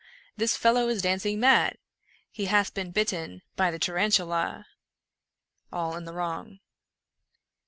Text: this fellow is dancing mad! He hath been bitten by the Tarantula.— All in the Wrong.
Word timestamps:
this 0.35 0.57
fellow 0.57 0.87
is 0.87 1.03
dancing 1.03 1.39
mad! 1.39 1.77
He 2.31 2.45
hath 2.45 2.73
been 2.73 2.89
bitten 2.89 3.43
by 3.55 3.69
the 3.69 3.77
Tarantula.— 3.77 4.65
All 5.71 5.95
in 5.95 6.05
the 6.05 6.13
Wrong. 6.13 6.59